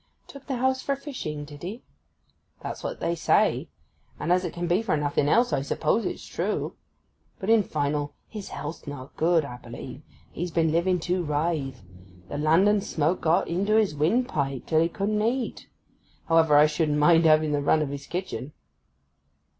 'Took 0.29 0.47
the 0.47 0.55
house 0.55 0.81
for 0.81 0.95
fishing, 0.95 1.45
did 1.45 1.61
he?' 1.61 1.83
'That's 2.63 2.81
what 2.83 2.99
they 2.99 3.13
say, 3.13 3.67
and 4.19 4.31
as 4.33 4.43
it 4.43 4.51
can 4.51 4.65
be 4.65 4.81
for 4.81 4.97
nothing 4.97 5.29
else 5.29 5.53
I 5.53 5.61
suppose 5.61 6.07
it's 6.07 6.25
true. 6.25 6.73
But, 7.37 7.51
in 7.51 7.61
final, 7.61 8.15
his 8.27 8.49
health's 8.49 8.87
not 8.87 9.15
good, 9.15 9.43
'a 9.45 9.59
b'lieve; 9.61 10.01
he's 10.31 10.49
been 10.49 10.71
living 10.71 10.99
too 10.99 11.23
rithe. 11.23 11.75
The 12.29 12.39
London 12.39 12.81
smoke 12.81 13.21
got 13.21 13.47
into 13.47 13.75
his 13.75 13.93
wyndpipe, 13.93 14.65
till 14.65 14.81
'a 14.81 14.89
couldn't 14.89 15.21
eat. 15.21 15.69
However, 16.27 16.57
I 16.57 16.65
shouldn't 16.65 16.97
mind 16.97 17.25
having 17.25 17.51
the 17.51 17.61
run 17.61 17.83
of 17.83 17.89
his 17.89 18.07
kitchen. 18.07 18.53